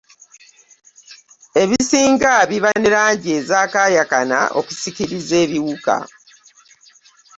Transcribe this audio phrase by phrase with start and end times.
[1.61, 5.95] Ebisinga biba ne langi ezaakaayakana okusikiriza ebiwuka